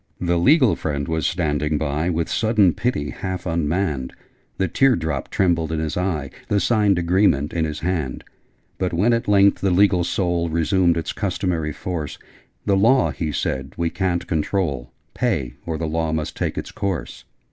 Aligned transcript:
The 0.19 0.39
legal 0.39 0.75
friend 0.75 1.07
was 1.07 1.27
standing 1.27 1.77
by, 1.77 2.09
With 2.09 2.27
sudden 2.27 2.73
pity 2.73 3.11
half 3.11 3.45
unmanned: 3.45 4.13
The 4.57 4.67
tear 4.67 4.95
drop 4.95 5.29
trembled 5.29 5.71
in 5.71 5.77
his 5.79 5.95
eye, 5.95 6.31
The 6.47 6.59
signed 6.59 6.97
agreement 6.97 7.53
in 7.53 7.65
his 7.65 7.81
hand: 7.81 8.23
But 8.79 8.93
when 8.93 9.13
at 9.13 9.27
length 9.27 9.61
the 9.61 9.69
legal 9.69 10.03
soul 10.03 10.49
Resumed 10.49 10.97
its 10.97 11.13
customary 11.13 11.71
force, 11.71 12.17
'The 12.65 12.77
Law,' 12.77 13.11
he 13.11 13.31
said, 13.31 13.73
'we 13.77 13.91
ca'n't 13.91 14.25
control: 14.25 14.91
Pay, 15.13 15.53
or 15.67 15.77
the 15.77 15.85
Law 15.85 16.11
must 16.11 16.35
take 16.35 16.57
its 16.57 16.71
course!' 16.71 17.25